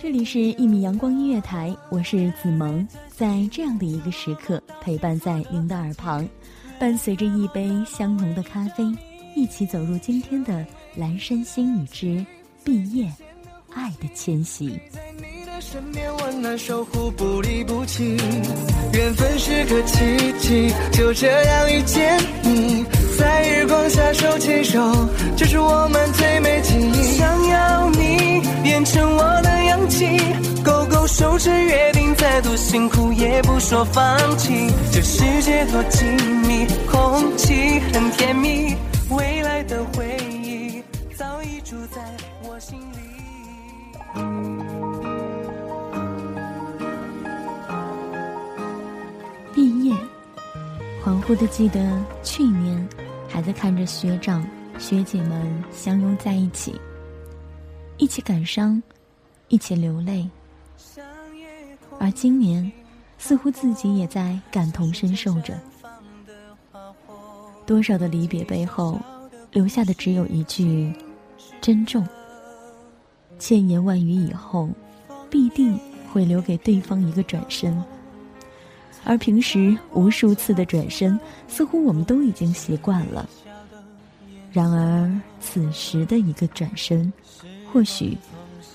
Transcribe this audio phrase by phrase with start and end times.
[0.00, 6.26] 这里是一米阳光音乐台，我是子萌，在这样的一个时刻，陪伴在您的耳旁，
[6.78, 8.84] 伴随着一杯香浓的咖啡，
[9.34, 10.64] 一起走入今天的
[10.94, 12.24] 蓝山星语之
[12.62, 13.12] 毕业，
[13.74, 14.68] 爱的迁徙。
[14.92, 18.16] 在你的身边温暖守护不离不弃，
[18.92, 22.84] 缘分是个奇迹，就这样遇见你，
[23.18, 24.80] 在日光下手牵手，
[25.36, 27.18] 这是我们最美记忆。
[27.18, 29.47] 想要你变成我的
[29.88, 30.18] 氧气，
[30.62, 34.70] 勾勾手指约定，再多辛苦也不说放弃。
[34.92, 36.06] 这世界多静
[36.44, 38.76] 谧，空气很甜蜜，
[39.10, 40.82] 未来的回忆
[41.16, 42.02] 早已住在
[42.42, 42.98] 我心里。
[49.54, 49.94] 毕业，
[51.02, 51.80] 恍惚的记得
[52.22, 52.86] 去年
[53.26, 54.46] 还在看着学长
[54.78, 56.78] 学姐们相拥在一起，
[57.96, 58.80] 一起感伤，
[59.48, 60.28] 一起流泪。
[61.98, 62.70] 而今年，
[63.18, 65.58] 似乎自己也在感同身受着。
[67.66, 68.98] 多少的离别背后，
[69.52, 70.92] 留下的只有一句
[71.60, 72.06] 珍重。
[73.38, 74.68] 千言万语以后，
[75.28, 75.78] 必定
[76.12, 77.82] 会留给对方一个转身。
[79.04, 83.28] 而平时无数次的转身，似乎我们都已经习惯了。
[84.52, 87.12] 然而此时的一个转身，
[87.72, 88.16] 或许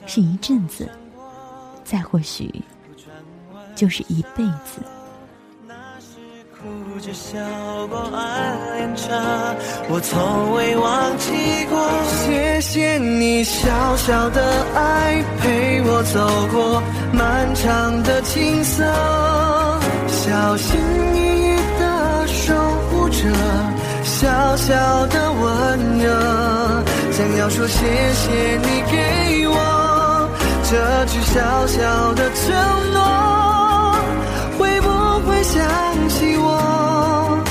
[0.05, 0.89] 是一阵子，
[1.83, 2.53] 再或许
[3.75, 4.81] 就是一辈子。
[6.63, 7.37] 哭着笑
[7.87, 9.03] 过暗恋着，
[9.89, 11.75] 我从未忘记过。
[12.23, 18.85] 谢谢你小小的爱，陪我走过漫长的青涩，
[20.07, 20.79] 小心
[21.13, 22.53] 翼翼的守
[22.88, 23.29] 护着
[24.05, 26.83] 小小的温热。
[27.11, 27.79] 想要说谢
[28.13, 29.57] 谢你给我
[30.73, 32.52] 这句小小的承
[32.93, 33.95] 诺，
[34.57, 34.89] 会不
[35.27, 37.44] 会想起我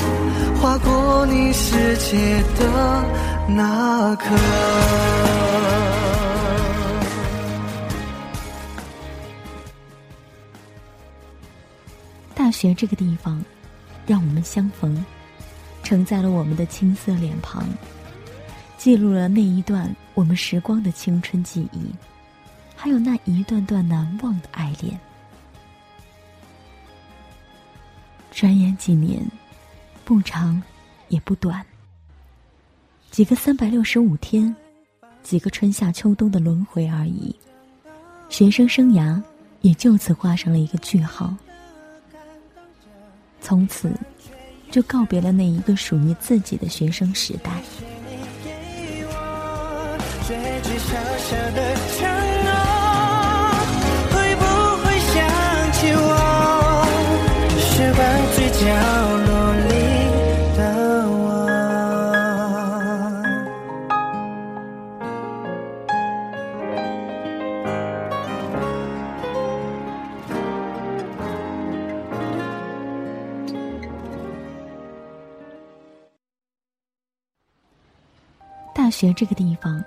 [0.61, 3.05] 划过你世界的
[3.47, 4.25] 那刻？
[12.35, 13.41] 大学这个地方，
[14.05, 15.01] 让我们相逢，
[15.81, 17.63] 承载了我们的青涩脸庞，
[18.77, 21.89] 记录了那一段我们时光的青春记忆，
[22.83, 24.99] 还有那一段段难忘的爱恋。
[28.29, 29.25] 转眼几年，
[30.03, 30.61] 不长，
[31.07, 31.65] 也不短。
[33.09, 34.53] 几个三百六十五天，
[35.23, 37.33] 几个春夏秋冬的轮回而已。
[38.27, 39.23] 学生生涯
[39.61, 41.33] 也就此画上了一个句号。
[43.39, 43.93] 从此，
[44.69, 47.49] 就告别了那一个属于自己的学生时代。
[50.27, 50.33] 这
[50.63, 51.75] 句小小的
[79.03, 79.83] 学这个地方，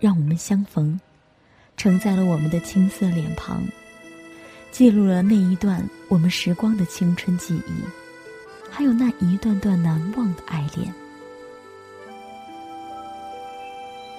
[0.00, 1.00] 让我们相逢，
[1.76, 3.62] 承载了我们的青涩脸庞，
[4.72, 7.72] 记录了那一段我们时光的青春记忆，
[8.68, 10.92] 还有那一段段难忘的爱恋。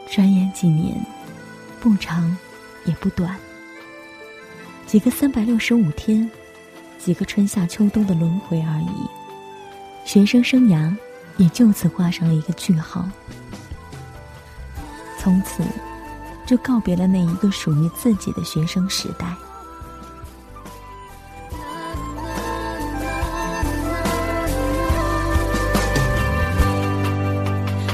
[0.10, 0.96] 转眼几年，
[1.82, 2.34] 不长，
[2.86, 3.36] 也不短。
[4.86, 6.32] 几个三百六十五天，
[6.98, 10.06] 几个春夏秋冬的轮回而已。
[10.06, 10.96] 学生生涯
[11.36, 13.06] 也就此画上了一个句号。
[15.22, 15.62] 从此，
[16.46, 19.28] 就告别了那一个属于自己的学生时代。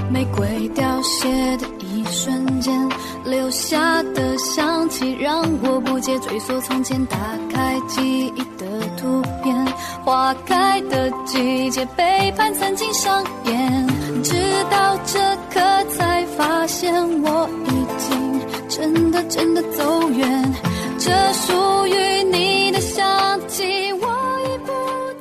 [0.09, 2.89] 玫瑰凋谢的一瞬间，
[3.25, 7.17] 留下的香气让我不解追溯从前，打
[7.51, 9.65] 开记忆的图片，
[10.05, 13.87] 花开的季节，背叛曾经上演，
[14.23, 14.33] 直
[14.71, 15.19] 到这
[15.51, 15.59] 刻
[15.97, 20.53] 才发现我已经真的真的走远，
[20.99, 24.73] 这属于你的香气，我已不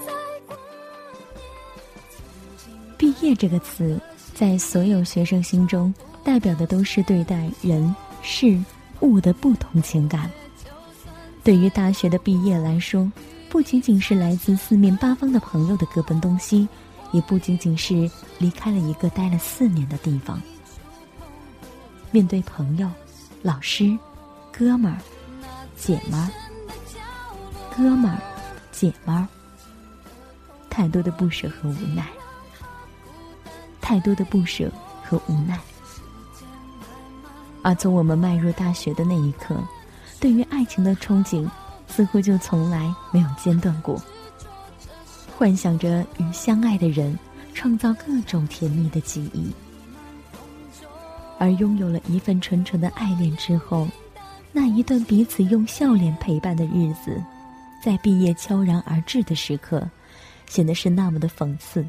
[0.04, 0.12] 再
[0.46, 0.56] 挂
[2.66, 2.76] 念。
[2.98, 4.00] 毕业这个词，
[4.34, 5.94] 在所有学生心中，
[6.24, 8.58] 代表的都是对待人、事、
[9.00, 10.28] 物的不同情感。
[11.44, 13.10] 对于大学的毕业来说，
[13.48, 16.66] 不仅仅是来自四面八方的朋友的各奔东西，
[17.12, 20.42] 也不仅仅是离开了一个待了四年的地方。
[22.14, 22.88] 面对朋友、
[23.42, 23.98] 老师、
[24.52, 24.96] 哥们儿、
[25.76, 26.30] 姐们儿、
[27.76, 28.16] 哥们儿、
[28.70, 29.26] 姐们儿，
[30.70, 32.06] 太多的不舍和无奈，
[33.80, 34.70] 太多的不舍
[35.02, 35.58] 和无奈。
[37.62, 39.56] 而从我们迈入大学的那一刻，
[40.20, 41.50] 对于爱情的憧憬，
[41.88, 44.00] 似乎就从来没有间断过。
[45.36, 47.18] 幻想着与相爱的人
[47.54, 49.52] 创造各种甜蜜的记忆，
[51.44, 53.86] 而拥有了一份纯纯的爱恋之后，
[54.50, 57.22] 那一段彼此用笑脸陪伴的日子，
[57.82, 59.86] 在毕业悄然而至的时刻，
[60.46, 61.86] 显得是那么的讽刺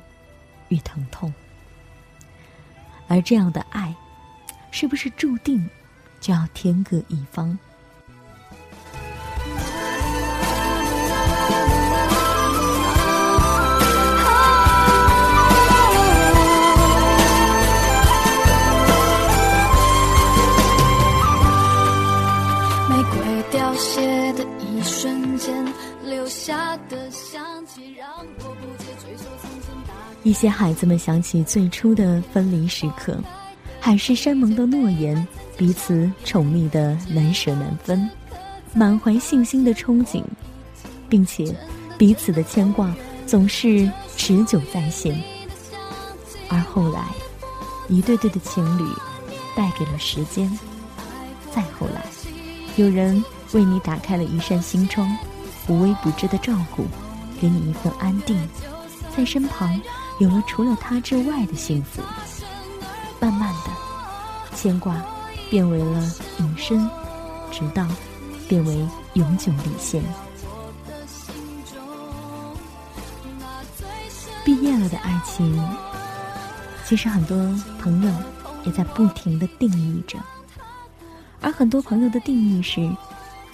[0.68, 1.34] 与疼痛。
[3.08, 3.96] 而这样的爱。
[4.72, 5.70] 是不是注定
[6.20, 7.58] 就要天各一方？
[30.26, 33.16] 一些孩子们想起最初的分离时刻。
[33.80, 35.26] 海誓山盟的诺言，
[35.56, 38.10] 彼此宠溺的难舍难分，
[38.74, 40.24] 满怀信心的憧憬，
[41.08, 41.56] 并且
[41.96, 42.92] 彼此的牵挂
[43.28, 43.88] 总是
[44.18, 45.16] 持久在心。
[46.50, 47.06] 而后来，
[47.88, 48.92] 一对对的情侣
[49.56, 50.52] 败给了时间。
[51.54, 52.04] 再后来，
[52.78, 55.08] 有人为你打开了一扇心窗，
[55.68, 56.84] 无微不至的照顾，
[57.40, 58.36] 给你一份安定，
[59.16, 59.80] 在身旁
[60.20, 62.02] 有了除了他之外的幸福。
[63.20, 63.72] 慢慢的，
[64.56, 65.02] 牵挂
[65.50, 66.88] 变为了隐身，
[67.52, 67.88] 直到
[68.48, 70.04] 变为永久离线。
[74.44, 75.68] 毕业了的爱情，
[76.86, 77.36] 其实很多
[77.80, 78.14] 朋友
[78.64, 80.20] 也在不停的定义着，
[81.42, 82.88] 而很多朋友的定义是：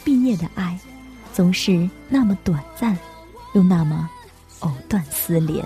[0.04, 0.78] 毕业的爱
[1.32, 2.98] 总是那么短暂，
[3.54, 4.10] 又那么
[4.62, 5.66] 藕断丝连。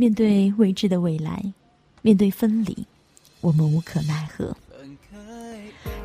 [0.00, 1.44] 面对未知的未来，
[2.02, 2.86] 面对分离，
[3.40, 4.56] 我们无可奈何。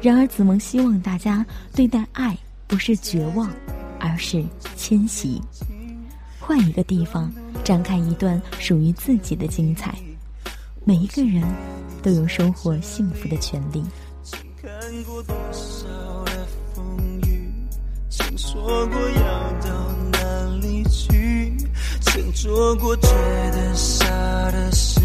[0.02, 1.46] 然而，子萌希望大家
[1.76, 2.36] 对待爱
[2.66, 3.48] 不是绝望，
[4.00, 4.44] 而是
[4.76, 5.40] 迁徙，
[6.40, 7.32] 换一个地方
[7.64, 9.96] 展开一段属于自己的精彩。
[10.84, 11.44] 每一个人
[12.02, 13.84] 都有收获幸福的权利。
[14.60, 17.48] 看过多少的风雨，
[18.10, 19.93] 曾说过要到。
[22.14, 24.06] 曾做过觉得傻
[24.52, 25.02] 的事，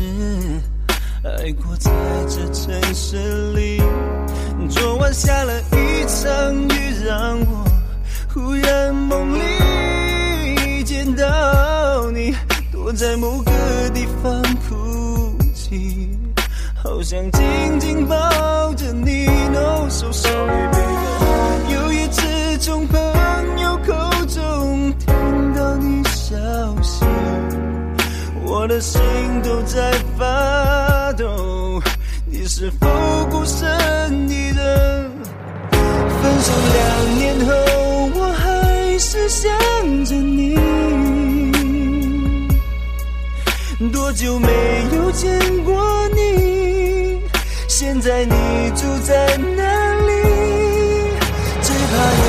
[1.24, 1.90] 爱过在
[2.28, 3.82] 这城市里。
[4.68, 7.64] 昨晚下了一场雨，让我
[8.34, 12.34] 忽然梦里见到你，
[12.70, 13.52] 躲在某个
[13.94, 16.10] 地方哭泣，
[16.74, 18.18] 好想紧紧抱
[18.74, 19.24] 着你。
[19.50, 21.17] No so sorry baby，
[28.80, 29.00] 心
[29.42, 31.82] 都在发抖。
[32.26, 32.87] 你是否
[33.30, 35.11] 孤身一人？
[35.70, 37.52] 分手两年后，
[38.14, 39.50] 我还是想
[40.04, 40.56] 着你。
[43.92, 44.49] 多久没
[44.94, 47.20] 有见过你？
[47.68, 48.35] 现在你
[48.75, 50.12] 住在哪里？
[51.62, 51.94] 只怕
[52.26, 52.28] 有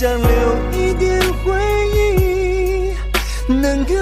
[0.00, 0.26] 想留
[0.72, 1.52] 一点回
[1.94, 3.92] 忆，能够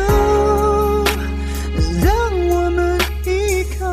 [2.00, 3.84] 让我们依靠。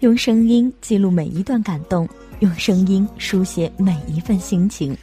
[0.00, 2.06] 用声音记录每一段感动，
[2.40, 4.94] 用声音书写每一份心情。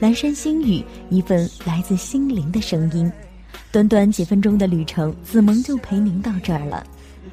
[0.00, 3.12] 阑珊星语，一份来自心灵的声音。
[3.70, 6.82] 短短几分钟的旅程，子萌就陪您到这儿了。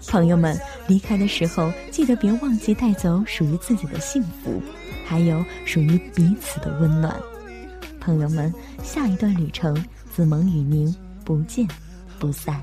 [0.07, 4.61] 朋友们，离开的时候记得别忘记带走属于自己的幸福，
[5.05, 7.15] 还有属于彼此的温暖。
[7.99, 9.75] 朋友们，下一段旅程，
[10.11, 10.93] 子萌与您
[11.23, 11.67] 不见
[12.19, 12.61] 不散。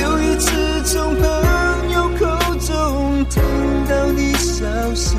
[0.00, 2.26] 有一次从朋友口
[2.56, 3.42] 中听
[3.88, 5.16] 到你消息，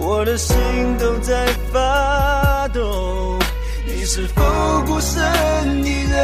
[0.00, 0.56] 我的心
[0.98, 2.23] 都在发。
[5.04, 6.16] 孤身一人？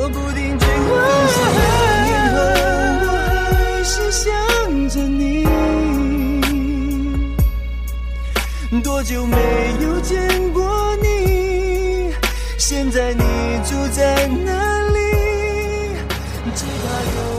[0.00, 0.96] 我不定追问，
[1.34, 1.36] 三
[2.04, 2.38] 年后
[3.02, 3.06] 我
[3.50, 4.24] 还是想
[4.88, 5.44] 着你。
[8.80, 9.36] 多久没
[9.82, 12.14] 有见过你？
[12.58, 13.24] 现在你
[13.64, 14.52] 住在哪
[14.90, 15.00] 里？
[16.54, 17.37] 只怕有